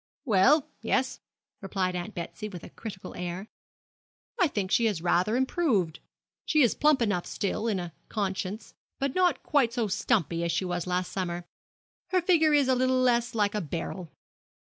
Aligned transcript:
'Well, 0.25 0.65
yes,' 0.81 1.19
replied 1.61 1.95
Aunt 1.95 2.15
Betsy, 2.15 2.49
with 2.49 2.63
a 2.63 2.71
critical 2.71 3.13
air; 3.13 3.47
'I 4.39 4.47
think 4.47 4.71
she 4.71 4.85
has 4.85 5.03
rather 5.03 5.35
improved. 5.35 5.99
She 6.43 6.63
is 6.63 6.73
plump 6.73 7.03
enough 7.03 7.27
still, 7.27 7.67
in 7.67 7.79
all 7.79 7.91
conscience, 8.09 8.73
but 8.97 9.13
not 9.13 9.43
quite 9.43 9.73
so 9.73 9.87
stumpy 9.87 10.43
as 10.43 10.51
she 10.51 10.65
was 10.65 10.87
last 10.87 11.11
summer. 11.11 11.45
Her 12.07 12.19
figure 12.19 12.51
is 12.51 12.67
a 12.67 12.73
little 12.73 12.99
less 12.99 13.35
like 13.35 13.53
a 13.53 13.61
barrel.' 13.61 14.09